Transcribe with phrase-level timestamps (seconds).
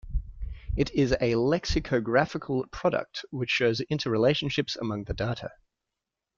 [0.75, 5.51] It is a lexicographical product which shows inter-relationships among the data.